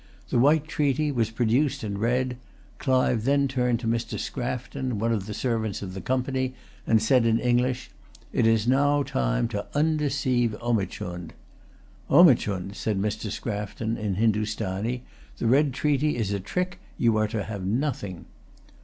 The 0.29 0.39
white 0.39 0.67
treaty 0.67 1.11
was 1.11 1.29
produced 1.29 1.83
and 1.83 1.99
read. 1.99 2.37
Clive 2.79 3.23
then 3.23 3.47
turned 3.47 3.79
to 3.81 3.87
Mr. 3.87 4.17
Scrafton, 4.17 4.97
one 4.97 5.11
of 5.11 5.27
the 5.27 5.33
servants 5.35 5.83
of 5.83 5.93
the 5.93 6.01
Company, 6.01 6.55
and 6.87 6.99
said 6.99 7.23
in 7.23 7.37
English, 7.39 7.91
"It 8.33 8.47
is 8.47 8.67
now 8.67 9.03
time 9.03 9.47
to 9.49 9.67
undeceive 9.75 10.55
Omichund." 10.59 11.33
"Omichund," 12.09 12.75
said 12.75 12.99
Mr. 12.99 13.29
Scrafton 13.29 13.95
in 13.95 14.15
Hindostanee, 14.15 15.03
"the 15.37 15.45
red 15.45 15.71
treaty 15.71 16.17
is 16.17 16.33
a 16.33 16.39
trick, 16.39 16.79
you 16.97 17.15
are 17.17 17.27
to 17.27 17.43
have 17.43 17.63
nothing." 17.63 18.25